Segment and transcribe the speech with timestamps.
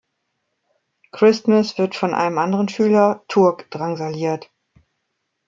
[1.13, 4.49] Christmas wird von einem anderen Schüler, Turk, drangsaliert.